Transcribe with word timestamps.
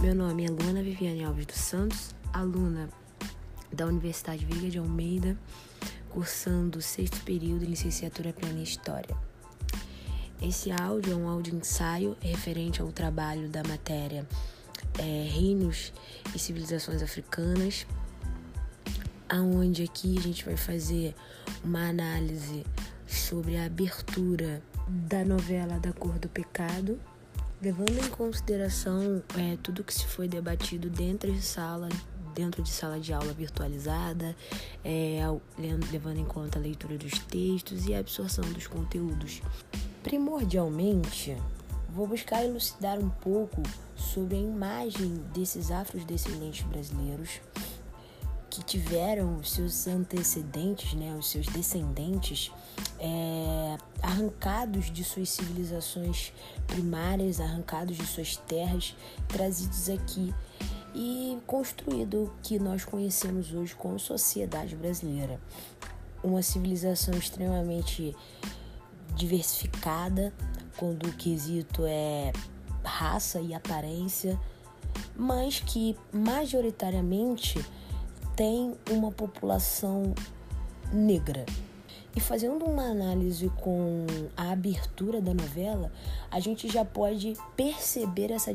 Meu 0.00 0.14
nome 0.14 0.44
é 0.44 0.48
Luana 0.48 0.80
Viviane 0.80 1.24
Alves 1.24 1.44
dos 1.44 1.56
Santos, 1.56 2.14
aluna 2.32 2.88
da 3.72 3.84
Universidade 3.84 4.44
Viga 4.46 4.70
de 4.70 4.78
Almeida, 4.78 5.36
cursando 6.08 6.78
o 6.78 6.82
sexto 6.82 7.20
período 7.24 7.64
em 7.64 7.68
licenciatura 7.70 8.32
plena 8.32 8.60
em 8.60 8.62
História. 8.62 9.16
Esse 10.40 10.70
áudio 10.70 11.14
é 11.14 11.16
um 11.16 11.28
áudio 11.28 11.56
ensaio 11.56 12.16
referente 12.20 12.80
ao 12.80 12.92
trabalho 12.92 13.48
da 13.48 13.64
matéria 13.64 14.24
é, 15.00 15.28
Reinos 15.28 15.92
e 16.32 16.38
Civilizações 16.38 17.02
Africanas, 17.02 17.84
aonde 19.28 19.82
aqui 19.82 20.16
a 20.16 20.22
gente 20.22 20.44
vai 20.44 20.56
fazer 20.56 21.12
uma 21.64 21.88
análise 21.88 22.64
sobre 23.04 23.56
a 23.56 23.66
abertura 23.66 24.62
da 24.86 25.24
novela 25.24 25.80
Da 25.80 25.92
Cor 25.92 26.20
do 26.20 26.28
Pecado, 26.28 27.00
levando 27.60 27.98
em 27.98 28.08
consideração 28.10 29.22
é, 29.36 29.56
tudo 29.62 29.84
que 29.84 29.92
se 29.92 30.06
foi 30.06 30.28
debatido 30.28 30.88
dentro 30.88 31.30
de 31.32 31.42
sala, 31.42 31.88
dentro 32.34 32.62
de 32.62 32.70
sala 32.70 33.00
de 33.00 33.12
aula 33.12 33.32
virtualizada, 33.32 34.36
é, 34.84 35.20
levando 35.90 36.18
em 36.18 36.24
conta 36.24 36.58
a 36.58 36.62
leitura 36.62 36.96
dos 36.96 37.18
textos 37.18 37.86
e 37.86 37.94
a 37.94 37.98
absorção 37.98 38.44
dos 38.52 38.66
conteúdos. 38.66 39.42
Primordialmente, 40.02 41.36
vou 41.90 42.06
buscar 42.06 42.44
elucidar 42.44 42.98
um 42.98 43.10
pouco 43.10 43.62
sobre 43.96 44.36
a 44.36 44.40
imagem 44.40 45.14
desses 45.34 45.70
afrodescendentes 45.70 46.64
brasileiros 46.66 47.40
que 48.58 48.64
tiveram 48.64 49.36
os 49.36 49.52
seus 49.52 49.86
antecedentes, 49.86 50.92
né, 50.92 51.14
os 51.16 51.30
seus 51.30 51.46
descendentes, 51.46 52.50
é, 52.98 53.76
arrancados 54.02 54.90
de 54.90 55.04
suas 55.04 55.28
civilizações 55.28 56.32
primárias, 56.66 57.40
arrancados 57.40 57.96
de 57.96 58.04
suas 58.04 58.36
terras, 58.36 58.96
trazidos 59.28 59.88
aqui 59.88 60.34
e 60.92 61.38
construído 61.46 62.24
o 62.24 62.32
que 62.42 62.58
nós 62.58 62.84
conhecemos 62.84 63.54
hoje 63.54 63.76
como 63.76 63.96
sociedade 63.98 64.74
brasileira. 64.74 65.40
Uma 66.20 66.42
civilização 66.42 67.14
extremamente 67.14 68.12
diversificada, 69.14 70.32
quando 70.76 71.06
o 71.06 71.12
quesito 71.12 71.84
é 71.86 72.32
raça 72.82 73.40
e 73.40 73.54
aparência, 73.54 74.38
mas 75.14 75.60
que 75.60 75.96
majoritariamente 76.12 77.64
tem 78.38 78.72
uma 78.88 79.10
população 79.10 80.14
negra. 80.92 81.44
E 82.14 82.20
fazendo 82.20 82.64
uma 82.64 82.84
análise 82.84 83.50
com 83.60 84.06
a 84.36 84.52
abertura 84.52 85.20
da 85.20 85.34
novela, 85.34 85.92
a 86.30 86.38
gente 86.38 86.68
já 86.68 86.84
pode 86.84 87.34
perceber 87.56 88.30
essa 88.30 88.54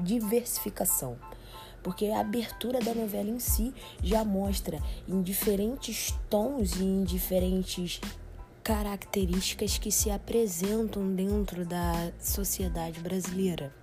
diversificação. 0.00 1.18
Porque 1.82 2.06
a 2.06 2.20
abertura 2.20 2.80
da 2.80 2.94
novela 2.94 3.28
em 3.28 3.38
si 3.38 3.74
já 4.02 4.24
mostra 4.24 4.82
em 5.06 5.20
diferentes 5.20 6.14
tons 6.30 6.76
e 6.76 6.82
em 6.82 7.04
diferentes 7.04 8.00
características 8.64 9.76
que 9.76 9.92
se 9.92 10.10
apresentam 10.10 11.14
dentro 11.14 11.66
da 11.66 12.12
sociedade 12.18 12.98
brasileira 13.00 13.77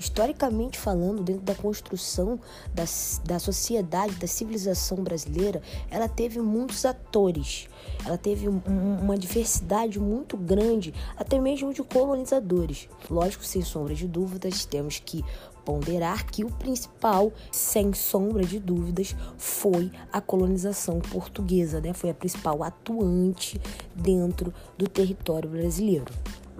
historicamente 0.00 0.78
falando, 0.78 1.22
dentro 1.22 1.42
da 1.42 1.54
construção 1.54 2.40
da, 2.74 2.84
da 3.24 3.38
sociedade, 3.38 4.14
da 4.14 4.26
civilização 4.26 5.04
brasileira, 5.04 5.60
ela 5.90 6.08
teve 6.08 6.40
muitos 6.40 6.86
atores, 6.86 7.68
ela 8.04 8.16
teve 8.16 8.48
um, 8.48 8.60
uma 9.00 9.18
diversidade 9.18 10.00
muito 10.00 10.38
grande, 10.38 10.94
até 11.18 11.38
mesmo 11.38 11.74
de 11.74 11.82
colonizadores. 11.82 12.88
Lógico, 13.10 13.44
sem 13.44 13.60
sombra 13.60 13.94
de 13.94 14.08
dúvidas, 14.08 14.64
temos 14.64 14.98
que 14.98 15.22
ponderar 15.66 16.24
que 16.24 16.42
o 16.42 16.50
principal, 16.50 17.30
sem 17.52 17.92
sombra 17.92 18.42
de 18.42 18.58
dúvidas, 18.58 19.14
foi 19.36 19.92
a 20.10 20.18
colonização 20.18 20.98
portuguesa, 20.98 21.78
né? 21.78 21.92
Foi 21.92 22.08
a 22.08 22.14
principal 22.14 22.62
atuante 22.62 23.60
dentro 23.94 24.54
do 24.78 24.88
território 24.88 25.50
brasileiro 25.50 26.10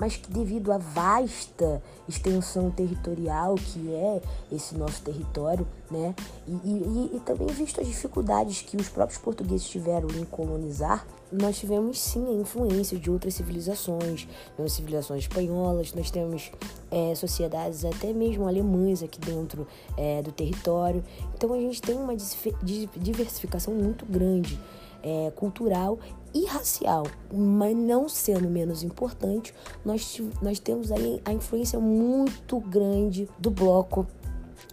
mas 0.01 0.17
que 0.17 0.31
devido 0.33 0.73
à 0.73 0.79
vasta 0.79 1.83
extensão 2.09 2.71
territorial 2.71 3.55
que 3.55 3.93
é 3.93 4.23
esse 4.51 4.75
nosso 4.75 5.03
território, 5.03 5.69
né, 5.91 6.15
e, 6.49 6.53
e, 6.53 7.17
e 7.17 7.21
também 7.21 7.47
visto 7.49 7.83
as 7.83 7.87
dificuldades 7.87 8.63
que 8.63 8.79
os 8.79 8.89
próprios 8.89 9.21
portugueses 9.21 9.69
tiveram 9.69 10.09
em 10.09 10.25
colonizar, 10.25 11.07
nós 11.31 11.59
tivemos 11.59 12.01
sim 12.01 12.27
a 12.27 12.33
influência 12.33 12.99
de 12.99 13.11
outras 13.11 13.35
civilizações, 13.35 14.27
temos 14.57 14.73
civilizações 14.73 15.25
espanholas, 15.25 15.93
nós 15.93 16.11
temos 16.11 16.51
é, 16.91 17.15
sociedades 17.15 17.85
até 17.85 18.13
mesmo 18.13 18.49
alemãs 18.49 19.03
aqui 19.03 19.21
dentro 19.21 19.67
é, 19.97 20.23
do 20.23 20.33
território. 20.33 21.05
Então 21.35 21.53
a 21.53 21.59
gente 21.59 21.81
tem 21.81 21.95
uma 21.95 22.17
diversificação 22.97 23.75
muito 23.75 24.05
grande 24.07 24.59
é, 25.03 25.31
cultural 25.33 25.99
e 26.33 26.45
racial, 26.47 27.07
mas 27.33 27.77
não 27.77 28.09
sendo 28.09 28.49
menos 28.49 28.83
importante, 28.83 29.55
nós, 29.85 30.21
nós 30.41 30.59
temos 30.61 30.93
aí 30.93 31.21
a 31.25 31.33
influência 31.33 31.81
muito 31.81 32.61
grande 32.61 33.29
do 33.39 33.51
bloco 33.51 34.07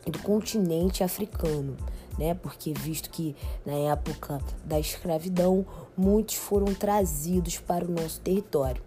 do 0.06 0.20
continente 0.20 1.04
africano. 1.04 1.76
Né? 2.18 2.34
Porque 2.34 2.74
visto 2.74 3.10
que 3.10 3.36
na 3.66 3.74
época 3.74 4.40
da 4.66 4.80
escravidão 4.80 5.66
muitos 5.96 6.36
foram 6.36 6.74
trazidos 6.74 7.60
para 7.60 7.86
o 7.86 7.92
nosso 7.92 8.20
território. 8.22 8.82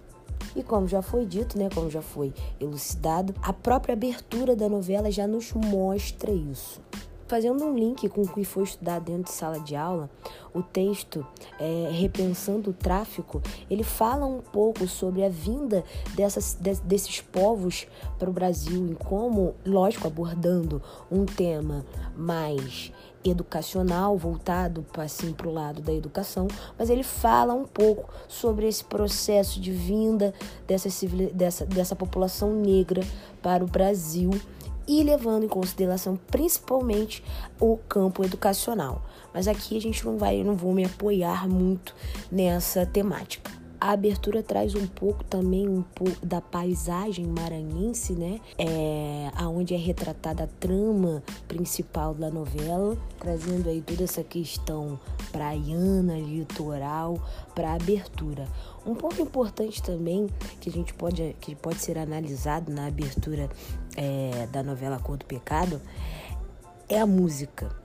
E 0.56 0.62
como 0.62 0.88
já 0.88 1.00
foi 1.00 1.26
dito, 1.26 1.56
né, 1.56 1.68
como 1.72 1.90
já 1.90 2.02
foi 2.02 2.32
elucidado, 2.58 3.34
a 3.42 3.52
própria 3.52 3.92
abertura 3.92 4.56
da 4.56 4.68
novela 4.68 5.10
já 5.10 5.26
nos 5.26 5.52
mostra 5.52 6.32
isso. 6.32 6.80
Fazendo 7.30 7.64
um 7.64 7.78
link 7.78 8.08
com 8.08 8.22
o 8.22 8.28
que 8.28 8.42
foi 8.42 8.64
estudado 8.64 9.04
dentro 9.04 9.22
de 9.22 9.30
sala 9.30 9.60
de 9.60 9.76
aula, 9.76 10.10
o 10.52 10.64
texto 10.64 11.24
é, 11.60 11.88
Repensando 11.92 12.70
o 12.70 12.72
Tráfico, 12.72 13.40
ele 13.70 13.84
fala 13.84 14.26
um 14.26 14.40
pouco 14.40 14.88
sobre 14.88 15.24
a 15.24 15.28
vinda 15.28 15.84
dessas, 16.16 16.58
desses 16.82 17.20
povos 17.20 17.86
para 18.18 18.28
o 18.28 18.32
Brasil, 18.32 18.84
em 18.84 18.94
como, 18.94 19.54
lógico, 19.64 20.08
abordando 20.08 20.82
um 21.08 21.24
tema 21.24 21.86
mais 22.16 22.90
educacional, 23.24 24.18
voltado 24.18 24.84
assim, 24.98 25.32
para 25.32 25.46
o 25.46 25.52
lado 25.52 25.80
da 25.80 25.92
educação, 25.92 26.48
mas 26.76 26.90
ele 26.90 27.04
fala 27.04 27.54
um 27.54 27.64
pouco 27.64 28.12
sobre 28.26 28.66
esse 28.66 28.82
processo 28.82 29.60
de 29.60 29.70
vinda 29.70 30.34
dessa, 30.66 30.88
dessa, 31.32 31.64
dessa 31.64 31.94
população 31.94 32.52
negra 32.52 33.04
para 33.40 33.62
o 33.62 33.68
Brasil 33.68 34.30
e 34.90 35.04
levando 35.04 35.44
em 35.44 35.48
consideração 35.48 36.18
principalmente 36.32 37.22
o 37.60 37.76
campo 37.76 38.24
educacional. 38.24 39.00
Mas 39.32 39.46
aqui 39.46 39.76
a 39.76 39.80
gente 39.80 40.04
não 40.04 40.18
vai, 40.18 40.40
eu 40.40 40.44
não 40.44 40.56
vou 40.56 40.74
me 40.74 40.84
apoiar 40.84 41.48
muito 41.48 41.94
nessa 42.28 42.84
temática. 42.84 43.59
A 43.80 43.92
abertura 43.92 44.42
traz 44.42 44.74
um 44.74 44.86
pouco 44.86 45.24
também 45.24 45.66
um 45.66 45.80
pouco 45.80 46.24
da 46.24 46.38
paisagem 46.38 47.26
maranhense, 47.26 48.12
né? 48.12 48.38
É, 48.58 49.30
aonde 49.34 49.74
é 49.74 49.78
retratada 49.78 50.44
a 50.44 50.46
trama 50.46 51.22
principal 51.48 52.12
da 52.12 52.30
novela, 52.30 52.94
trazendo 53.18 53.70
aí 53.70 53.80
toda 53.80 54.04
essa 54.04 54.22
questão 54.22 55.00
praiana, 55.32 56.18
litoral 56.18 57.18
para 57.54 57.72
abertura. 57.72 58.46
Um 58.84 58.94
ponto 58.94 59.22
importante 59.22 59.82
também 59.82 60.28
que 60.60 60.68
a 60.68 60.72
gente 60.72 60.92
pode 60.92 61.34
que 61.40 61.54
pode 61.54 61.80
ser 61.80 61.96
analisado 61.96 62.70
na 62.70 62.86
abertura 62.86 63.48
é, 63.96 64.46
da 64.52 64.62
novela 64.62 64.98
Cor 64.98 65.16
do 65.16 65.24
Pecado 65.24 65.80
é 66.86 67.00
a 67.00 67.06
música 67.06 67.79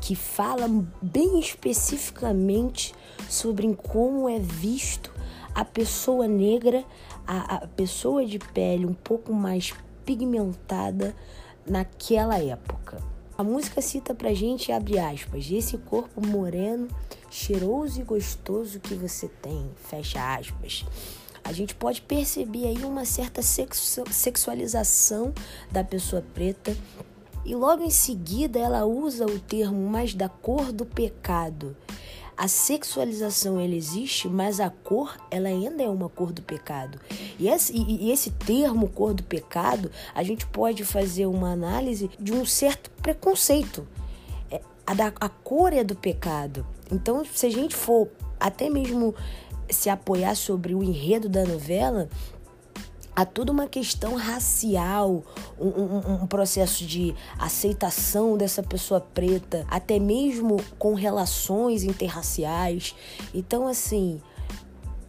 que 0.00 0.14
fala 0.14 0.68
bem 1.00 1.38
especificamente 1.40 2.94
sobre 3.28 3.72
como 3.74 4.28
é 4.28 4.38
visto 4.38 5.12
a 5.54 5.64
pessoa 5.64 6.26
negra, 6.26 6.84
a, 7.26 7.56
a 7.56 7.66
pessoa 7.68 8.26
de 8.26 8.38
pele 8.38 8.84
um 8.84 8.94
pouco 8.94 9.32
mais 9.32 9.72
pigmentada 10.04 11.14
naquela 11.66 12.38
época. 12.38 13.02
A 13.36 13.42
música 13.42 13.80
cita 13.80 14.14
pra 14.14 14.32
gente, 14.32 14.70
abre 14.70 14.98
aspas, 14.98 15.50
esse 15.50 15.76
corpo 15.78 16.24
moreno, 16.24 16.88
cheiroso 17.30 18.00
e 18.00 18.04
gostoso 18.04 18.78
que 18.78 18.94
você 18.94 19.28
tem, 19.28 19.68
fecha 19.88 20.36
aspas. 20.36 20.84
A 21.42 21.52
gente 21.52 21.74
pode 21.74 22.00
perceber 22.00 22.66
aí 22.66 22.84
uma 22.84 23.04
certa 23.04 23.42
sexualização 23.42 25.34
da 25.70 25.84
pessoa 25.84 26.22
preta 26.32 26.76
e 27.44 27.54
logo 27.54 27.82
em 27.82 27.90
seguida 27.90 28.58
ela 28.58 28.84
usa 28.84 29.26
o 29.26 29.38
termo 29.38 29.88
mais 29.88 30.14
da 30.14 30.28
cor 30.28 30.72
do 30.72 30.86
pecado. 30.86 31.76
A 32.36 32.48
sexualização 32.48 33.60
ela 33.60 33.74
existe, 33.74 34.28
mas 34.28 34.58
a 34.58 34.68
cor 34.68 35.16
ela 35.30 35.48
ainda 35.48 35.82
é 35.82 35.88
uma 35.88 36.08
cor 36.08 36.32
do 36.32 36.42
pecado. 36.42 36.98
E 37.38 37.48
esse, 37.48 37.72
e 37.76 38.10
esse 38.10 38.30
termo 38.30 38.88
cor 38.88 39.14
do 39.14 39.22
pecado, 39.22 39.90
a 40.12 40.22
gente 40.24 40.44
pode 40.46 40.84
fazer 40.84 41.26
uma 41.26 41.52
análise 41.52 42.10
de 42.18 42.32
um 42.32 42.44
certo 42.44 42.90
preconceito. 43.02 43.86
É, 44.50 44.60
a, 44.84 44.94
da, 44.94 45.12
a 45.20 45.28
cor 45.28 45.72
é 45.72 45.84
do 45.84 45.94
pecado. 45.94 46.66
Então, 46.90 47.24
se 47.24 47.46
a 47.46 47.50
gente 47.50 47.74
for 47.74 48.08
até 48.40 48.68
mesmo 48.68 49.14
se 49.70 49.88
apoiar 49.88 50.34
sobre 50.34 50.74
o 50.74 50.82
enredo 50.82 51.28
da 51.28 51.44
novela, 51.44 52.08
há 53.14 53.24
toda 53.24 53.52
uma 53.52 53.66
questão 53.66 54.14
racial, 54.14 55.22
um, 55.58 55.68
um, 55.68 56.22
um, 56.22 56.26
processo 56.26 56.84
de 56.84 57.14
aceitação 57.38 58.36
dessa 58.36 58.62
pessoa 58.62 59.00
preta, 59.00 59.64
até 59.70 59.98
mesmo 59.98 60.56
com 60.78 60.94
relações 60.94 61.84
interraciais. 61.84 62.94
Então, 63.32 63.68
assim, 63.68 64.20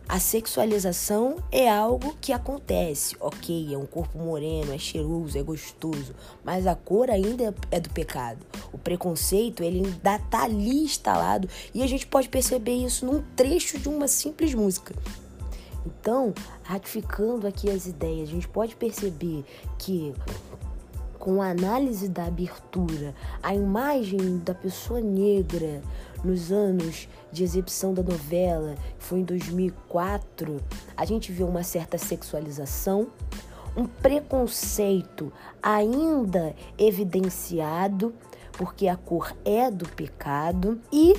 a 0.08 0.20
sexualização 0.20 1.38
é 1.52 1.68
algo 1.68 2.16
que 2.22 2.32
acontece, 2.32 3.16
ok? 3.20 3.74
É 3.74 3.78
um 3.78 3.88
corpo 3.88 4.20
moreno, 4.20 4.72
é 4.72 4.78
cheiroso, 4.78 5.36
é 5.36 5.42
gostoso, 5.42 6.14
mas 6.44 6.68
a 6.68 6.76
cor 6.76 7.10
ainda 7.10 7.56
é 7.72 7.80
do 7.80 7.90
pecado. 7.90 8.46
O 8.72 8.78
preconceito, 8.78 9.64
ele 9.64 9.80
ainda 9.80 10.20
tá 10.20 10.44
ali 10.44 10.84
instalado 10.84 11.50
e 11.74 11.82
a 11.82 11.88
gente 11.88 12.06
pode 12.06 12.30
perceber 12.30 12.76
isso 12.76 13.04
num 13.04 13.24
trecho 13.36 13.80
de 13.80 13.90
uma 13.90 14.08
simples 14.08 14.54
música. 14.54 14.94
Então, 15.86 16.34
ratificando 16.64 17.48
aqui 17.48 17.70
as 17.70 17.86
ideias, 17.86 18.30
a 18.30 18.32
gente 18.32 18.48
pode 18.48 18.76
perceber 18.76 19.46
que 19.78 20.14
com 21.26 21.42
a 21.42 21.50
análise 21.50 22.08
da 22.08 22.26
abertura, 22.26 23.16
a 23.42 23.56
imagem 23.56 24.38
da 24.40 24.54
pessoa 24.54 25.02
negra 25.02 25.82
nos 26.24 26.52
anos 26.52 27.08
de 27.32 27.44
exibição 27.44 27.96
da 27.96 28.04
novela, 28.04 28.76
que 29.00 29.04
foi 29.04 29.20
em 29.20 29.24
2004, 29.24 30.62
a 30.96 31.04
gente 31.04 31.32
vê 31.32 31.44
uma 31.44 31.64
certa 31.64 31.98
sexualização, 31.98 33.08
um 33.76 33.86
preconceito 33.86 35.34
ainda 35.64 36.56
evidenciado, 36.78 38.14
porque 38.52 38.88
a 38.88 38.96
cor 38.96 39.36
é 39.44 39.72
do 39.72 39.90
pecado, 39.90 40.80
e 40.92 41.16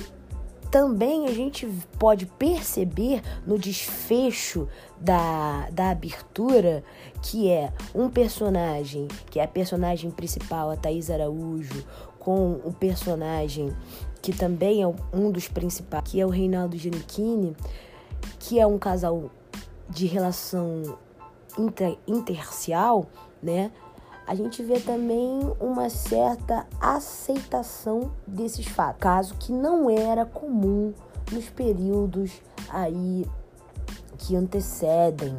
também 0.77 1.25
a 1.25 1.31
gente 1.31 1.65
pode 1.97 2.27
perceber 2.27 3.23
no 3.47 3.57
desfecho 3.57 4.67
da, 5.01 5.67
da 5.71 5.89
abertura 5.89 6.83
que 7.23 7.49
é 7.49 7.73
um 7.95 8.07
personagem, 8.07 9.07
que 9.31 9.39
é 9.39 9.43
a 9.43 9.47
personagem 9.47 10.11
principal, 10.11 10.69
a 10.69 10.77
Thaís 10.77 11.09
Araújo, 11.09 11.83
com 12.19 12.61
o 12.63 12.71
personagem 12.71 13.75
que 14.21 14.31
também 14.31 14.83
é 14.83 14.87
um 15.11 15.31
dos 15.31 15.47
principais, 15.47 16.03
que 16.05 16.21
é 16.21 16.25
o 16.27 16.29
Reinaldo 16.29 16.77
Giannichini, 16.77 17.57
que 18.37 18.59
é 18.59 18.67
um 18.67 18.77
casal 18.77 19.31
de 19.89 20.05
relação 20.05 20.95
inter, 21.57 21.97
interracial, 22.07 23.07
né? 23.41 23.71
A 24.27 24.35
gente 24.35 24.61
vê 24.61 24.77
também 24.81 25.39
uma 25.57 25.89
certa 25.89 26.67
aceitação 26.81 28.11
desses 28.27 28.67
fatos, 28.67 28.99
caso 28.99 29.35
que 29.35 29.53
não 29.53 29.89
era 29.89 30.25
comum 30.25 30.93
nos 31.31 31.49
períodos 31.49 32.41
aí 32.69 33.25
que 34.17 34.35
antecedem 34.35 35.33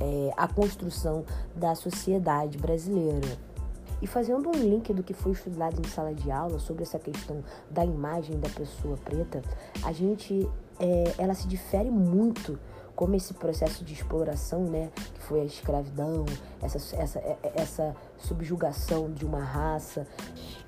é, 0.00 0.32
a 0.38 0.48
construção 0.48 1.22
da 1.54 1.74
sociedade 1.74 2.56
brasileira. 2.56 3.38
E 4.00 4.06
fazendo 4.06 4.48
um 4.48 4.52
link 4.52 4.94
do 4.94 5.02
que 5.02 5.12
foi 5.12 5.32
estudado 5.32 5.78
em 5.78 5.86
sala 5.86 6.14
de 6.14 6.30
aula 6.30 6.58
sobre 6.58 6.84
essa 6.84 6.98
questão 6.98 7.44
da 7.70 7.84
imagem 7.84 8.40
da 8.40 8.48
pessoa 8.48 8.96
preta, 8.96 9.42
a 9.82 9.92
gente, 9.92 10.48
é, 10.78 11.14
ela 11.18 11.34
se 11.34 11.46
difere 11.46 11.90
muito 11.90 12.58
como 13.00 13.16
esse 13.16 13.32
processo 13.32 13.82
de 13.82 13.94
exploração, 13.94 14.64
né, 14.64 14.90
que 15.14 15.22
foi 15.22 15.40
a 15.40 15.44
escravidão, 15.46 16.26
essa, 16.60 16.76
essa, 16.96 17.18
é, 17.20 17.38
é, 17.42 17.52
essa 17.54 17.96
subjugação 18.18 19.10
de 19.10 19.24
uma 19.24 19.42
raça, 19.42 20.06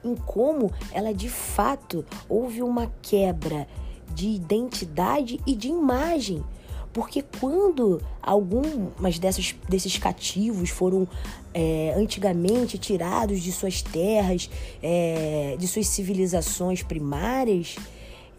em 0.02 0.16
como 0.16 0.72
ela 0.92 1.12
de 1.12 1.28
fato 1.28 2.02
houve 2.30 2.62
uma 2.62 2.90
quebra 3.02 3.68
de 4.14 4.28
identidade 4.28 5.40
e 5.46 5.54
de 5.54 5.68
imagem. 5.68 6.42
Porque 6.90 7.22
quando 7.38 8.00
algumas 8.22 9.18
dessas, 9.18 9.54
desses 9.68 9.98
cativos 9.98 10.70
foram 10.70 11.06
é, 11.52 11.92
antigamente 11.98 12.78
tirados 12.78 13.42
de 13.42 13.52
suas 13.52 13.82
terras, 13.82 14.48
é, 14.82 15.54
de 15.58 15.68
suas 15.68 15.86
civilizações 15.86 16.82
primárias, 16.82 17.76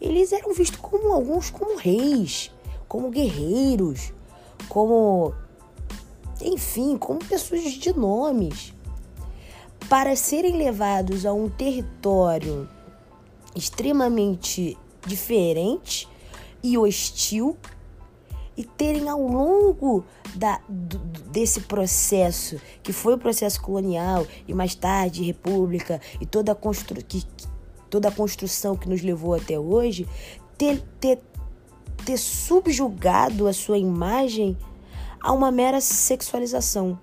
eles 0.01 0.33
eram 0.33 0.51
vistos 0.51 0.79
como 0.79 1.13
alguns 1.13 1.51
como 1.51 1.77
reis, 1.77 2.49
como 2.93 3.09
guerreiros, 3.09 4.13
como. 4.69 5.33
enfim, 6.39 6.95
como 6.95 7.19
pessoas 7.25 7.63
de 7.63 7.91
nomes. 7.91 8.71
Para 9.89 10.15
serem 10.15 10.57
levados 10.57 11.25
a 11.25 11.33
um 11.33 11.49
território 11.49 12.69
extremamente 13.55 14.77
diferente 15.07 16.07
e 16.61 16.77
hostil 16.77 17.57
e 18.55 18.63
terem 18.63 19.09
ao 19.09 19.27
longo 19.27 20.05
da, 20.35 20.61
do, 20.69 20.99
desse 21.31 21.61
processo, 21.61 22.61
que 22.83 22.93
foi 22.93 23.15
o 23.15 23.17
processo 23.17 23.59
colonial 23.59 24.27
e 24.47 24.53
mais 24.53 24.75
tarde 24.75 25.23
república 25.23 25.99
e 26.21 26.27
toda 26.27 26.51
a, 26.51 26.55
constru, 26.55 27.03
que, 27.03 27.25
toda 27.89 28.09
a 28.09 28.11
construção 28.11 28.75
que 28.77 28.87
nos 28.87 29.01
levou 29.01 29.33
até 29.33 29.59
hoje, 29.59 30.07
ter, 30.55 30.79
ter 30.99 31.19
ter 32.03 32.17
subjugado 32.17 33.47
a 33.47 33.53
sua 33.53 33.77
imagem 33.77 34.57
a 35.21 35.31
uma 35.31 35.51
mera 35.51 35.79
sexualização, 35.79 36.99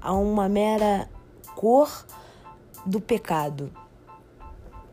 a 0.00 0.12
uma 0.12 0.48
mera 0.48 1.08
cor 1.56 2.06
do 2.86 3.00
pecado. 3.00 3.70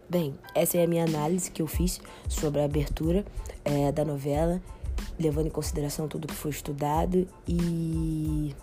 Bem, 0.10 0.36
essa 0.56 0.78
é 0.78 0.84
a 0.84 0.88
minha 0.88 1.04
análise 1.04 1.52
que 1.52 1.62
eu 1.62 1.68
fiz 1.68 2.02
sobre 2.28 2.62
a 2.62 2.66
abertura 2.66 3.26
é, 3.64 3.92
da 3.92 4.04
novela, 4.04 4.62
levando 5.20 5.48
em 5.48 5.52
consideração 5.52 6.08
tudo 6.08 6.28
que 6.28 6.34
foi 6.34 6.52
estudado 6.52 7.28
e 7.48 8.56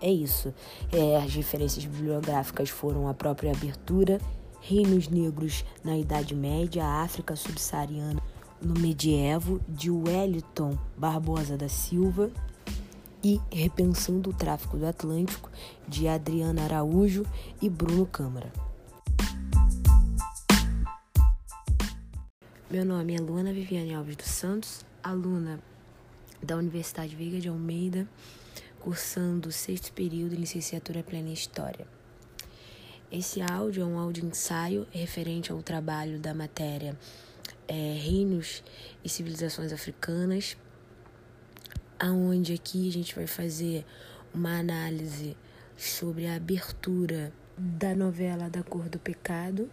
é 0.00 0.10
isso. 0.10 0.52
É, 0.90 1.18
as 1.18 1.34
referências 1.34 1.84
bibliográficas 1.84 2.70
foram 2.70 3.06
a 3.06 3.14
própria 3.14 3.52
abertura, 3.52 4.18
reinos 4.60 5.08
negros 5.08 5.64
na 5.84 5.96
Idade 5.96 6.34
Média, 6.34 6.84
África 6.84 7.36
subsaariana 7.36 8.20
no 8.62 8.78
medievo 8.78 9.60
de 9.68 9.90
Wellington 9.90 10.78
Barbosa 10.96 11.56
da 11.56 11.68
Silva 11.68 12.30
e 13.22 13.40
Repensando 13.50 14.30
o 14.30 14.32
Tráfico 14.32 14.76
do 14.76 14.86
Atlântico 14.86 15.50
de 15.88 16.08
Adriana 16.08 16.64
Araújo 16.64 17.24
e 17.60 17.68
Bruno 17.68 18.06
Câmara. 18.06 18.52
Meu 22.70 22.84
nome 22.84 23.16
é 23.16 23.20
Luana 23.20 23.52
Viviane 23.52 23.94
Alves 23.94 24.16
dos 24.16 24.26
Santos, 24.26 24.84
aluna 25.02 25.58
da 26.42 26.56
Universidade 26.56 27.16
Veiga 27.16 27.40
de 27.40 27.48
Almeida, 27.48 28.08
cursando 28.78 29.48
o 29.48 29.52
sexto 29.52 29.92
período 29.92 30.34
em 30.34 30.38
licenciatura 30.38 31.02
plena 31.02 31.28
em 31.28 31.32
História. 31.32 31.86
Esse 33.10 33.42
áudio 33.42 33.82
é 33.82 33.86
um 33.86 33.98
áudio 33.98 34.24
ensaio 34.24 34.86
referente 34.92 35.50
ao 35.50 35.62
trabalho 35.62 36.18
da 36.20 36.32
matéria 36.32 36.96
é, 37.70 37.72
reinos 37.72 38.64
e 39.04 39.08
civilizações 39.08 39.72
africanas, 39.72 40.56
aonde 42.00 42.52
aqui 42.52 42.88
a 42.88 42.92
gente 42.92 43.14
vai 43.14 43.28
fazer 43.28 43.86
uma 44.34 44.58
análise 44.58 45.36
sobre 45.76 46.26
a 46.26 46.34
abertura 46.34 47.32
da 47.56 47.94
novela 47.94 48.50
Da 48.50 48.64
Cor 48.64 48.88
do 48.88 48.98
Pecado, 48.98 49.70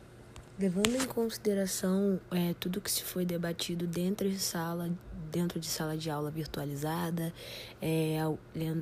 levando 0.60 0.96
em 0.96 1.06
consideração 1.08 2.20
é, 2.30 2.54
tudo 2.60 2.80
que 2.80 2.92
se 2.92 3.04
foi 3.04 3.26
debatido 3.26 3.88
dentro 3.88 4.30
de 4.30 4.38
sala, 4.38 4.92
dentro 5.32 5.60
de 5.60 5.66
sala 5.66 5.98
de 5.98 6.12
aula 6.12 6.30
virtualizada, 6.30 7.34
é, 7.82 8.20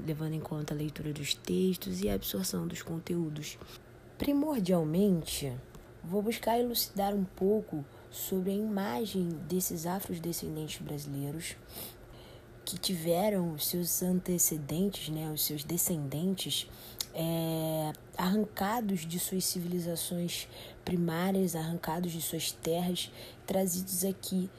levando 0.05 0.34
em 0.34 0.41
conta 0.41 0.74
a 0.74 0.77
leitura 0.77 1.13
dos 1.13 1.34
textos 1.34 2.01
e 2.01 2.10
a 2.10 2.15
absorção 2.15 2.67
dos 2.67 2.81
conteúdos. 2.81 3.57
Primordialmente, 4.17 5.53
vou 6.03 6.22
buscar 6.22 6.60
elucidar 6.60 7.13
um 7.13 7.24
pouco 7.24 7.86
sobre 8.15 8.51
a 8.51 8.55
imagem 8.55 9.27
desses 9.45 9.86
afrodescendentes 9.86 10.81
brasileiros 10.81 11.57
que 12.63 12.77
tiveram 12.77 13.60
seus 13.60 14.01
antecedentes, 14.01 15.10
né, 15.10 15.29
os 15.31 15.43
seus 15.43 15.65
descendentes, 15.65 16.65
é, 17.13 17.91
arrancados 18.17 19.05
de 19.05 19.19
suas 19.19 19.43
civilizações 19.43 20.48
primárias, 20.86 21.57
arrancados 21.57 22.13
de 22.13 22.22
suas 22.22 22.53
terras, 22.53 23.12
trazidos 23.45 24.05
aqui 24.05 24.50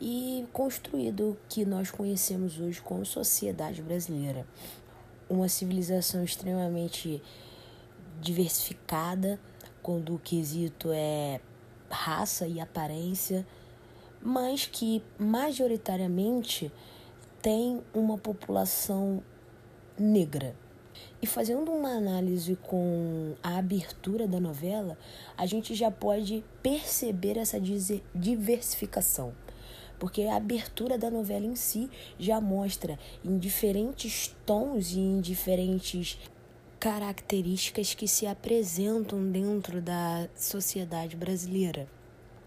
e 0.00 0.44
construído 0.52 1.30
o 1.30 1.36
que 1.48 1.64
nós 1.64 1.92
conhecemos 1.92 2.58
hoje 2.58 2.82
como 2.82 3.06
sociedade 3.06 3.80
brasileira. 3.82 4.44
Uma 5.30 5.48
civilização 5.48 6.24
extremamente 6.24 7.22
diversificada, 8.20 9.38
quando 9.80 10.12
o 10.12 10.18
quesito 10.18 10.90
é 10.92 11.40
raça 11.90 12.46
e 12.46 12.60
aparência, 12.60 13.46
mas 14.20 14.66
que 14.66 15.02
majoritariamente 15.18 16.72
tem 17.40 17.80
uma 17.94 18.18
população 18.18 19.22
negra. 19.98 20.56
E 21.20 21.26
fazendo 21.26 21.70
uma 21.70 21.90
análise 21.90 22.56
com 22.56 23.34
a 23.42 23.58
abertura 23.58 24.26
da 24.26 24.40
novela, 24.40 24.98
a 25.36 25.46
gente 25.46 25.74
já 25.74 25.90
pode 25.90 26.44
perceber 26.62 27.38
essa 27.38 27.58
diversificação. 28.14 29.32
porque 29.98 30.24
a 30.24 30.36
abertura 30.36 30.98
da 30.98 31.10
novela 31.10 31.46
em 31.46 31.56
si 31.56 31.88
já 32.18 32.38
mostra 32.38 32.98
em 33.24 33.38
diferentes 33.38 34.34
tons 34.44 34.92
e 34.92 34.98
em 34.98 35.20
diferentes 35.22 36.18
características 36.86 37.94
que 37.94 38.06
se 38.06 38.28
apresentam 38.28 39.20
dentro 39.28 39.82
da 39.82 40.28
sociedade 40.36 41.16
brasileira 41.16 41.88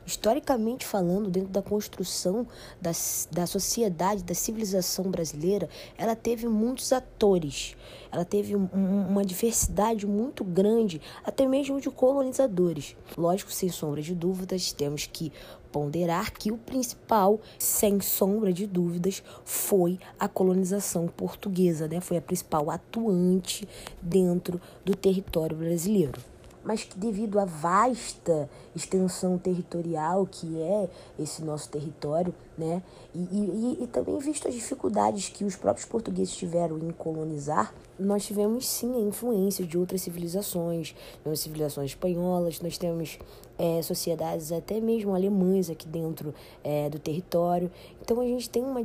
historicamente 0.10 0.86
falando, 0.86 1.29
dentro 1.29 1.50
da 1.50 1.62
construção 1.62 2.48
da, 2.81 2.91
da 3.31 3.46
sociedade, 3.46 4.24
da 4.24 4.34
civilização 4.34 5.05
brasileira, 5.05 5.69
ela 5.98 6.15
teve 6.15 6.48
muitos 6.48 6.91
atores, 6.91 7.75
ela 8.12 8.25
teve 8.25 8.55
um, 8.55 8.67
uma 8.74 9.24
diversidade 9.24 10.08
muito 10.08 10.43
grande, 10.43 11.00
até 11.24 11.46
mesmo 11.46 11.79
de 11.79 11.91
colonizadores. 11.91 12.96
Lógico, 13.15 13.51
sem 13.51 13.69
sombra 13.69 14.01
de 14.01 14.15
dúvidas, 14.15 14.74
temos 14.74 15.05
que 15.05 15.31
ponderar 15.72 16.34
que 16.34 16.52
o 16.52 16.58
principal, 16.58 17.40
sem 17.58 18.00
sombra 18.02 18.52
de 18.54 18.66
dúvidas, 18.66 19.24
foi 19.46 20.00
a 20.20 20.28
colonização 20.28 21.08
portuguesa, 21.08 21.88
né? 21.88 22.00
Foi 22.02 22.18
a 22.18 22.22
principal 22.22 22.70
atuante 22.70 23.68
dentro 24.02 24.62
do 24.84 24.96
território 24.96 25.56
brasileiro 25.56 26.28
mas 26.63 26.84
que 26.84 26.98
devido 26.98 27.39
à 27.39 27.46
vasta 27.46 28.50
extensão 28.75 29.38
territorial 29.38 30.25
que 30.25 30.62
é 30.62 30.89
esse 31.18 31.44
nosso 31.44 31.70
território, 31.70 32.34
né, 32.58 32.82
e, 33.13 33.20
e, 33.20 33.84
e 33.84 33.88
também 33.88 34.18
visto 34.20 34.48
as 34.48 34.54
dificuldades 34.54 35.30
que 35.30 35.44
os 35.44 35.56
próprios 35.56 35.88
portugueses 35.88 36.36
tiveram 36.36 36.78
em 36.78 36.92
colonizar, 36.92 37.74
nós 37.98 38.25
tivemos 38.25 38.68
sim 38.68 38.96
a 38.96 39.00
influência 39.00 39.66
de 39.66 39.78
outras 39.78 40.01
civilizações, 40.01 40.96
temos 41.24 41.39
civilizações 41.39 41.92
espanholas, 41.92 42.62
nós 42.62 42.78
temos 42.78 43.20
é, 43.58 43.82
sociedades 43.82 44.51
até 44.51 44.80
mesmo 44.80 45.13
alemãs 45.13 45.70
aqui 45.70 45.88
dentro 45.88 46.34
é, 46.63 46.89
do 46.89 46.98
território. 46.98 47.70
Então 48.01 48.22
a 48.22 48.25
gente 48.25 48.50
tem 48.50 48.63
uma 48.63 48.82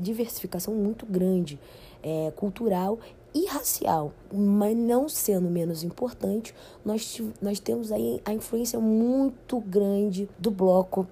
diversificação 0.00 0.74
muito 0.74 1.04
grande 1.04 1.58
é, 2.02 2.32
cultural 2.34 2.98
e 3.34 3.46
racial, 3.46 4.12
mas 4.32 4.76
não 4.76 5.08
sendo 5.08 5.48
menos 5.48 5.82
importante, 5.82 6.54
nós, 6.84 7.20
nós 7.40 7.58
temos 7.58 7.90
aí 7.90 8.20
a 8.24 8.32
influência 8.32 8.78
muito 8.78 9.60
grande 9.60 10.28
do 10.38 10.50
bloco 10.50 11.06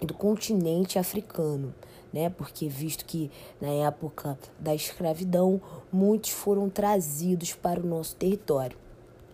do 0.00 0.14
continente 0.14 0.98
africano, 0.98 1.74
né? 2.12 2.28
Porque 2.28 2.68
visto 2.68 3.04
que 3.04 3.30
na 3.60 3.68
época 3.68 4.38
da 4.58 4.74
escravidão 4.74 5.60
muitos 5.92 6.30
foram 6.30 6.68
trazidos 6.68 7.54
para 7.54 7.80
o 7.80 7.86
nosso 7.86 8.16
território. 8.16 8.76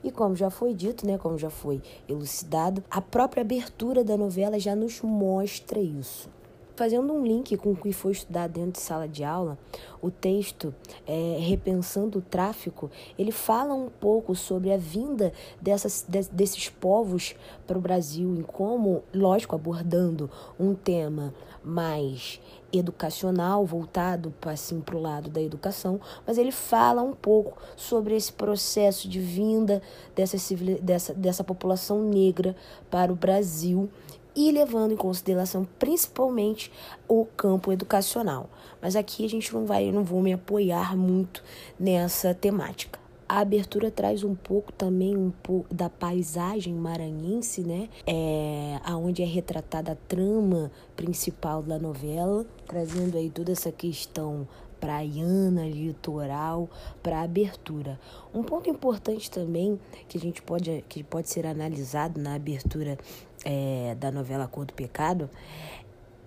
E 0.03 0.11
como 0.11 0.35
já 0.35 0.49
foi 0.49 0.73
dito, 0.73 1.07
né, 1.07 1.19
como 1.19 1.37
já 1.37 1.51
foi 1.51 1.83
elucidado, 2.09 2.83
a 2.91 3.03
própria 3.03 3.43
abertura 3.43 4.03
da 4.03 4.17
novela 4.17 4.59
já 4.59 4.75
nos 4.75 5.01
mostra 5.03 5.79
isso. 5.79 6.29
Fazendo 6.77 7.13
um 7.13 7.25
link 7.25 7.57
com 7.57 7.73
o 7.73 7.77
que 7.77 7.93
foi 7.93 8.13
estudado 8.13 8.53
dentro 8.53 8.73
de 8.73 8.81
sala 8.81 9.07
de 9.07 9.23
aula, 9.23 9.59
o 10.01 10.11
texto 10.11 10.75
é, 11.07 11.39
Repensando 11.41 12.19
o 12.19 12.23
Tráfico, 12.23 12.91
ele 13.19 13.33
fala 13.33 13.75
um 13.75 13.89
pouco 13.89 14.35
sobre 14.35 14.73
a 14.73 14.77
vinda 14.77 15.33
dessas, 15.61 16.07
desses 16.33 16.69
povos 16.69 17.35
para 17.67 17.77
o 17.77 17.81
Brasil, 17.81 18.35
em 18.35 18.43
como, 18.43 19.03
lógico, 19.13 19.55
abordando 19.55 20.31
um 20.59 20.75
tema 20.75 21.35
mais 21.63 22.41
educacional, 22.73 23.67
voltado 23.67 24.33
assim, 24.47 24.81
para 24.81 24.97
o 24.97 25.01
lado 25.01 25.29
da 25.29 25.43
educação, 25.43 26.01
mas 26.27 26.39
ele 26.39 26.53
fala 26.53 27.03
um 27.03 27.13
pouco 27.13 27.59
sobre 27.77 28.15
esse 28.15 28.33
processo 28.33 29.09
de 29.09 29.21
vinda 29.21 29.83
dessa, 30.15 30.37
dessa, 30.81 31.15
dessa 31.15 31.45
população 31.45 32.03
negra 32.03 32.55
para 32.91 33.13
o 33.13 33.17
Brasil 33.17 33.91
e 34.35 34.51
levando 34.51 34.93
em 34.93 34.97
consideração 34.97 35.67
principalmente 35.79 36.71
o 37.09 37.25
campo 37.37 37.73
educacional. 37.73 38.49
Mas 38.81 38.97
aqui 38.97 39.25
a 39.25 39.29
gente 39.29 39.53
não 39.53 39.67
vai, 39.67 39.89
eu 39.89 39.93
não 39.93 40.05
vou 40.05 40.23
me 40.23 40.33
apoiar 40.33 40.97
muito 40.97 41.43
nessa 41.79 42.35
temática. 42.35 42.99
A 43.29 43.39
abertura 43.39 43.93
traz 43.93 44.25
um 44.25 44.35
pouco 44.35 44.73
também 44.73 45.17
um 45.17 45.31
pouco 45.31 45.73
da 45.73 45.89
paisagem 45.89 46.75
maranhense, 46.75 47.61
né? 47.61 47.89
É, 48.05 48.81
aonde 48.83 49.23
é 49.23 49.25
retratada 49.25 49.93
a 49.93 49.95
trama 49.95 50.69
principal 50.97 51.63
da 51.63 51.79
novela, 51.79 52.45
trazendo 52.67 53.17
aí 53.17 53.31
toda 53.31 53.53
essa 53.53 53.71
questão 53.71 54.49
praiana, 54.81 55.67
litoral, 55.67 56.69
para 57.03 57.21
abertura. 57.21 58.01
Um 58.35 58.43
ponto 58.43 58.71
importante 58.71 59.31
também 59.31 59.79
que 60.09 60.17
a 60.17 60.21
gente 60.21 60.41
pode 60.41 60.85
que 60.89 61.03
pode 61.05 61.29
ser 61.29 61.47
analisado 61.47 62.21
na 62.21 62.35
abertura 62.35 62.99
é, 63.45 63.95
da 63.99 64.11
novela 64.11 64.49
Cor 64.49 64.65
do 64.65 64.73
Pecado 64.73 65.29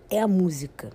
é 0.10 0.20
a 0.20 0.28
música, 0.28 0.92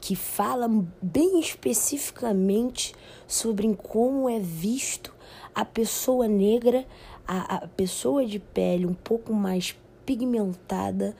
que 0.00 0.14
fala 0.14 0.68
bem 1.00 1.40
especificamente 1.40 2.94
sobre 3.26 3.74
como 3.74 4.28
é 4.28 4.38
visto 4.38 5.14
a 5.54 5.64
pessoa 5.64 6.28
negra, 6.28 6.84
a, 7.26 7.56
a 7.56 7.68
pessoa 7.68 8.26
de 8.26 8.38
pele 8.38 8.84
um 8.84 8.94
pouco 8.94 9.32
mais 9.32 9.74
pigmentada 10.04 11.16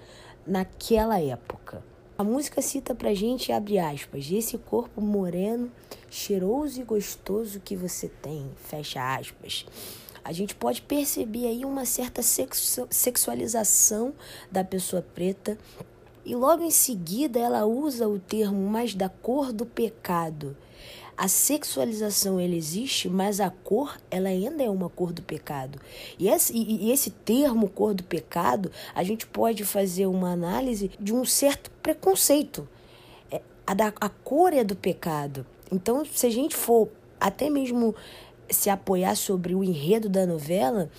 naquela 0.47 1.21
época. 1.21 1.83
A 2.19 2.25
música 2.25 2.63
cita 2.63 2.95
pra 2.95 3.13
gente, 3.15 3.53
abre 3.53 3.79
aspas, 3.79 4.31
esse 4.31 4.57
corpo 4.57 5.01
moreno, 5.01 5.71
cheiroso 6.11 6.81
e 6.81 6.85
gostoso 6.85 7.61
que 7.61 7.77
você 7.77 8.09
tem, 8.09 8.51
fecha 8.57 9.17
aspas 9.17 9.67
a 10.27 10.33
gente 10.33 10.57
pode 10.57 10.83
perceber 10.83 11.47
aí 11.47 11.65
uma 11.65 11.85
certa 11.85 12.21
sexualização 12.21 14.13
da 14.51 14.65
pessoa 14.65 15.01
preta. 15.01 15.57
E 16.25 16.35
logo 16.35 16.65
em 16.65 16.71
seguida 16.71 17.39
ela 17.39 17.65
usa 17.65 18.09
o 18.09 18.19
termo 18.19 18.69
mais 18.69 18.93
da 18.93 19.09
cor 19.09 19.53
do 19.53 19.65
pecado. 19.65 20.57
A 21.17 21.29
sexualização 21.29 22.39
ela 22.39 22.55
existe, 22.55 23.09
mas 23.09 23.41
a 23.41 23.49
cor 23.49 23.99
ela 24.11 24.29
ainda 24.29 24.63
é 24.63 24.69
uma 24.69 24.91
cor 24.91 25.13
do 25.13 25.23
pecado. 25.23 25.81
E 26.19 26.29
esse, 26.29 26.53
e, 26.53 26.87
e 26.87 26.93
esse 26.93 27.11
termo 27.11 27.71
cor 27.71 27.95
do 27.95 28.05
pecado, 28.05 28.71
a 28.95 29.03
gente 29.03 29.27
pode 29.27 29.65
fazer 29.65 30.07
uma 30.07 30.31
análise 30.31 30.91
de 31.01 31.15
um 31.15 31.25
certo 31.25 31.71
preconceito. 31.83 32.69
É, 33.31 33.41
a, 33.67 33.73
da, 33.73 33.93
a 33.99 34.09
cor 34.11 34.53
é 34.53 34.63
do 34.63 34.77
pecado. 34.77 35.47
Então, 35.73 36.05
se 36.05 36.27
a 36.27 36.31
gente 36.31 36.55
for 36.55 36.89
até 37.19 37.49
mesmo 37.49 37.95
se 38.51 38.69
apoiar 38.69 39.17
sobre 39.17 39.55
o 39.55 39.65
enredo 39.65 40.11
da 40.11 40.27
novela, 40.27 40.91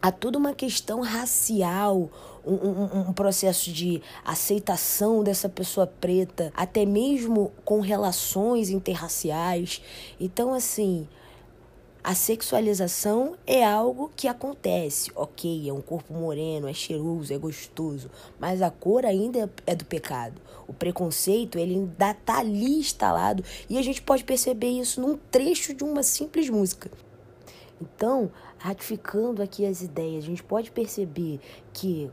há 0.00 0.10
toda 0.10 0.36
uma 0.36 0.52
questão 0.52 1.00
racial, 1.00 2.10
um, 2.44 2.54
um, 2.54 3.00
um, 3.08 3.12
processo 3.12 3.72
de 3.72 4.02
aceitação 4.24 5.22
dessa 5.22 5.48
pessoa 5.48 5.86
preta, 5.86 6.52
até 6.54 6.84
mesmo 6.84 7.52
com 7.64 7.80
relações 7.80 8.70
interraciais. 8.70 9.80
Então, 10.18 10.52
assim, 10.52 11.06
a 12.04 12.16
sexualização 12.16 13.36
é 13.46 13.64
algo 13.64 14.10
que 14.16 14.26
acontece, 14.26 15.12
ok, 15.14 15.68
é 15.68 15.72
um 15.72 15.80
corpo 15.80 16.12
moreno, 16.12 16.68
é 16.68 16.74
cheiroso, 16.74 17.32
é 17.32 17.38
gostoso, 17.38 18.10
mas 18.40 18.60
a 18.60 18.70
cor 18.72 19.06
ainda 19.06 19.48
é 19.64 19.74
do 19.76 19.84
pecado. 19.84 20.40
O 20.66 20.72
preconceito, 20.72 21.58
ele 21.58 21.74
ainda 21.74 22.12
tá 22.12 22.38
ali 22.38 22.80
instalado 22.80 23.44
e 23.70 23.78
a 23.78 23.82
gente 23.82 24.02
pode 24.02 24.24
perceber 24.24 24.70
isso 24.70 25.00
num 25.00 25.16
trecho 25.30 25.72
de 25.74 25.84
uma 25.84 26.02
simples 26.02 26.50
música. 26.50 26.90
Então, 27.82 28.30
ratificando 28.58 29.42
aqui 29.42 29.66
as 29.66 29.82
ideias, 29.82 30.22
a 30.24 30.26
gente 30.28 30.42
pode 30.42 30.70
perceber 30.70 31.40
que 31.72 32.10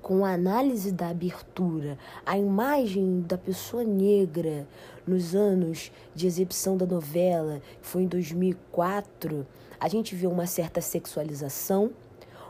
com 0.00 0.24
a 0.24 0.32
análise 0.32 0.92
da 0.92 1.08
abertura, 1.08 1.98
a 2.24 2.38
imagem 2.38 3.20
da 3.20 3.36
pessoa 3.36 3.84
negra 3.84 4.66
nos 5.06 5.34
anos 5.34 5.90
de 6.14 6.26
exibição 6.26 6.76
da 6.76 6.86
novela, 6.86 7.60
que 7.82 7.86
foi 7.86 8.02
em 8.02 8.06
2004, 8.06 9.46
a 9.78 9.88
gente 9.88 10.14
vê 10.14 10.26
uma 10.26 10.46
certa 10.46 10.80
sexualização, 10.80 11.90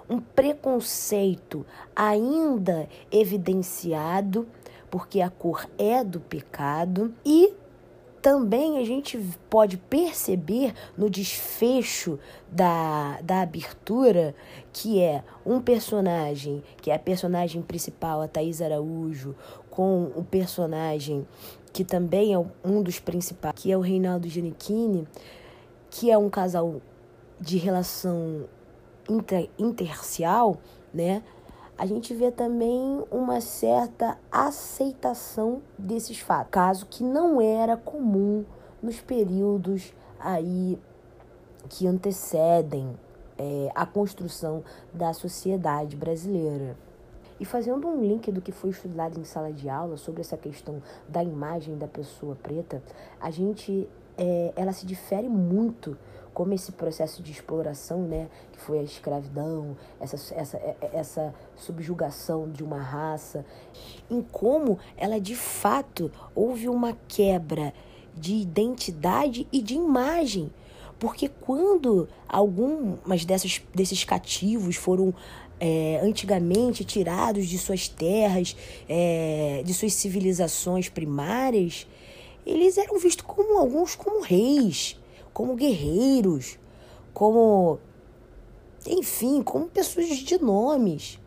um 0.08 0.20
preconceito 0.20 1.64
ainda 1.94 2.88
evidenciado, 3.10 4.46
porque 4.90 5.20
a 5.20 5.30
cor 5.30 5.68
é 5.78 6.02
do 6.04 6.20
pecado, 6.20 7.14
e 7.24 7.54
também 8.22 8.78
a 8.78 8.84
gente 8.84 9.18
pode 9.48 9.76
perceber 9.76 10.74
no 10.96 11.08
desfecho 11.08 12.18
da, 12.50 13.18
da 13.22 13.42
abertura 13.42 14.34
que 14.72 15.00
é 15.00 15.24
um 15.44 15.60
personagem, 15.60 16.62
que 16.82 16.90
é 16.90 16.94
a 16.94 16.98
personagem 16.98 17.62
principal, 17.62 18.20
a 18.20 18.28
Thaís 18.28 18.60
Araújo, 18.60 19.34
com 19.70 20.12
o 20.14 20.22
personagem 20.24 21.26
que 21.72 21.84
também 21.84 22.34
é 22.34 22.38
um 22.64 22.82
dos 22.82 22.98
principais, 22.98 23.54
que 23.56 23.70
é 23.70 23.76
o 23.76 23.80
Reinaldo 23.80 24.28
Giannichini, 24.28 25.06
que 25.88 26.10
é 26.10 26.18
um 26.18 26.28
casal 26.28 26.80
de 27.40 27.56
relação 27.56 28.44
inter, 29.08 29.48
intercial, 29.58 30.58
né? 30.92 31.22
A 31.80 31.86
gente 31.86 32.12
vê 32.12 32.30
também 32.30 33.02
uma 33.10 33.40
certa 33.40 34.18
aceitação 34.30 35.62
desses 35.78 36.20
fatos, 36.20 36.50
caso 36.50 36.84
que 36.84 37.02
não 37.02 37.40
era 37.40 37.74
comum 37.74 38.44
nos 38.82 39.00
períodos 39.00 39.94
aí 40.18 40.78
que 41.70 41.86
antecedem 41.86 42.94
é, 43.38 43.70
a 43.74 43.86
construção 43.86 44.62
da 44.92 45.14
sociedade 45.14 45.96
brasileira. 45.96 46.76
E 47.40 47.46
fazendo 47.46 47.88
um 47.88 47.98
link 47.98 48.30
do 48.30 48.42
que 48.42 48.52
foi 48.52 48.68
estudado 48.68 49.18
em 49.18 49.24
sala 49.24 49.50
de 49.50 49.70
aula 49.70 49.96
sobre 49.96 50.20
essa 50.20 50.36
questão 50.36 50.82
da 51.08 51.24
imagem 51.24 51.78
da 51.78 51.88
pessoa 51.88 52.36
preta, 52.42 52.82
a 53.18 53.30
gente 53.30 53.88
é, 54.18 54.52
ela 54.54 54.74
se 54.74 54.84
difere 54.84 55.30
muito 55.30 55.96
como 56.40 56.54
esse 56.54 56.72
processo 56.72 57.22
de 57.22 57.32
exploração, 57.32 58.00
né, 58.00 58.26
que 58.50 58.58
foi 58.58 58.78
a 58.78 58.82
escravidão, 58.82 59.76
essa, 60.00 60.16
essa, 60.34 60.56
é, 60.56 60.74
é, 60.80 60.90
essa 60.94 61.34
subjugação 61.54 62.50
de 62.50 62.64
uma 62.64 62.80
raça, 62.80 63.44
em 64.10 64.22
como 64.22 64.78
ela 64.96 65.20
de 65.20 65.36
fato 65.36 66.10
houve 66.34 66.66
uma 66.66 66.96
quebra 67.06 67.74
de 68.16 68.36
identidade 68.36 69.46
e 69.52 69.60
de 69.60 69.74
imagem. 69.74 70.50
Porque 70.98 71.28
quando 71.28 72.08
algumas 72.26 73.26
dessas, 73.26 73.60
desses 73.74 74.02
cativos 74.02 74.76
foram 74.76 75.12
é, 75.60 76.00
antigamente 76.02 76.86
tirados 76.86 77.48
de 77.48 77.58
suas 77.58 77.86
terras, 77.86 78.56
é, 78.88 79.62
de 79.62 79.74
suas 79.74 79.92
civilizações 79.92 80.88
primárias, 80.88 81.86
eles 82.46 82.78
eram 82.78 82.98
vistos 82.98 83.26
como 83.26 83.58
alguns 83.58 83.94
como 83.94 84.22
reis, 84.22 84.96
como 85.32 85.54
guerreiros, 85.54 86.58
como 87.12 87.78
enfim, 88.86 89.42
como 89.42 89.66
pessoas 89.66 90.08
de 90.18 90.40
nomes. 90.42 91.18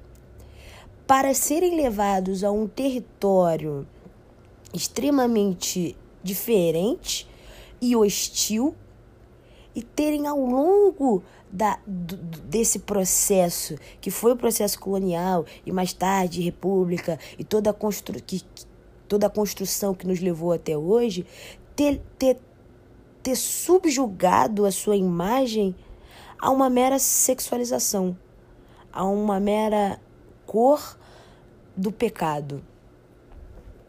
Para 1.06 1.34
serem 1.34 1.76
levados 1.76 2.44
a 2.44 2.52
um 2.52 2.68
território 2.68 3.86
extremamente 4.74 5.96
diferente 6.24 7.28
e 7.82 7.96
hostil 7.96 8.74
e 9.76 9.82
terem 9.82 10.28
ao 10.28 10.40
longo 10.40 11.24
da, 11.52 11.80
do, 11.86 12.16
desse 12.16 12.80
processo, 12.80 13.76
que 14.00 14.10
foi 14.10 14.32
o 14.32 14.38
processo 14.38 14.80
colonial 14.80 15.46
e 15.66 15.72
mais 15.72 15.94
tarde 15.94 16.42
república 16.42 17.20
e 17.38 17.44
toda 17.44 17.72
a, 17.72 17.74
constru, 17.74 18.16
que, 18.22 18.42
toda 19.08 19.28
a 19.28 19.30
construção 19.30 19.94
que 19.94 20.08
nos 20.08 20.20
levou 20.20 20.54
até 20.54 20.78
hoje, 20.78 21.26
ter, 21.76 22.02
ter 22.18 22.40
ter 23.24 23.38
subjugado 23.38 24.66
a 24.66 24.72
sua 24.72 24.98
imagem 24.98 25.74
a 26.38 26.52
uma 26.52 26.70
mera 26.70 27.00
sexualização, 27.00 28.18
a 28.92 29.06
uma 29.06 29.40
mera 29.40 29.98
cor 30.46 30.98
do 31.76 31.90
pecado. 31.90 32.62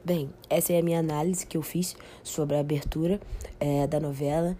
Bem, 0.04 0.30
essa 0.48 0.72
é 0.72 0.78
a 0.78 0.82
minha 0.82 1.00
análise 1.00 1.44
que 1.44 1.56
eu 1.56 1.62
fiz 1.62 1.96
sobre 2.22 2.56
a 2.56 2.60
abertura 2.60 3.20
é, 3.58 3.86
da 3.88 3.98
novela, 3.98 4.56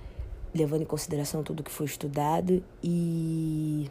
levando 0.53 0.83
em 0.83 0.87
consideração 0.87 1.45
tudo 1.45 1.63
que 1.63 1.71
foi 1.71 1.87
estudado 1.87 2.65
e 2.83 3.89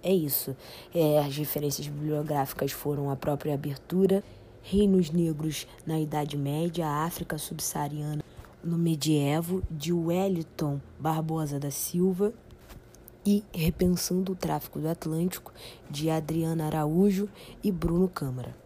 é 0.00 0.12
isso. 0.12 0.56
É, 0.94 1.18
as 1.18 1.36
referências 1.36 1.88
bibliográficas 1.88 2.70
foram 2.70 3.10
a 3.10 3.16
própria 3.16 3.54
abertura, 3.54 4.22
Reinos 4.62 5.10
Negros 5.10 5.66
na 5.84 5.98
Idade 5.98 6.36
Média, 6.36 6.86
África 6.86 7.36
Subsaariana 7.36 8.24
no 8.64 8.78
medievo 8.78 9.62
de 9.70 9.92
Wellington 9.92 10.80
Barbosa 10.98 11.60
da 11.60 11.70
Silva 11.70 12.32
e 13.26 13.42
Repensando 13.54 14.32
o 14.32 14.36
Tráfico 14.36 14.78
do 14.78 14.88
Atlântico 14.88 15.52
de 15.90 16.10
Adriana 16.10 16.66
Araújo 16.66 17.28
e 17.62 17.70
Bruno 17.70 18.08
Câmara. 18.08 18.63